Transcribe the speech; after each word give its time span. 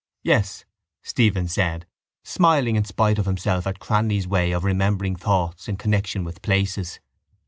—Yes, 0.23 0.65
Stephen 1.03 1.47
said, 1.47 1.85
smiling 2.23 2.75
in 2.75 2.83
spite 2.85 3.19
of 3.19 3.27
himself 3.27 3.67
at 3.67 3.77
Cranly's 3.77 4.27
way 4.27 4.51
of 4.51 4.63
remembering 4.63 5.15
thoughts 5.15 5.67
in 5.67 5.77
connexion 5.77 6.23
with 6.23 6.41
places. 6.41 6.99